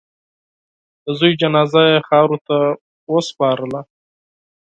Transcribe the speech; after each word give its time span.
د 1.03 1.07
زوی 1.19 1.33
جنازه 1.41 1.81
یې 1.91 2.05
خاورو 2.07 2.37
ته 2.47 2.57
وسپارله. 3.13 3.81